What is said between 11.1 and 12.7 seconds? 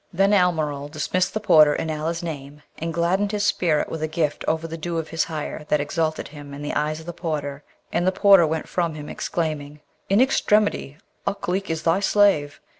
Ukleet is thy slave!'